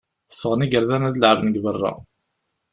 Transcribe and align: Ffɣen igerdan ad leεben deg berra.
Ffɣen 0.33 0.63
igerdan 0.65 1.07
ad 1.09 1.15
leεben 1.19 1.49
deg 1.51 1.63
berra. 1.65 1.91